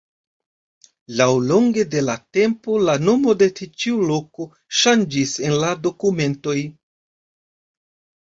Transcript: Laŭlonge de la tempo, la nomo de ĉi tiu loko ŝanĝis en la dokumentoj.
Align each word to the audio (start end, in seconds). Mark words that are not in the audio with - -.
Laŭlonge 1.17 1.83
de 1.95 1.99
la 2.05 2.13
tempo, 2.37 2.77
la 2.87 2.95
nomo 3.09 3.35
de 3.43 3.49
ĉi 3.59 3.67
tiu 3.83 4.01
loko 4.13 4.47
ŝanĝis 4.79 5.33
en 5.49 5.55
la 5.65 5.69
dokumentoj. 5.83 6.57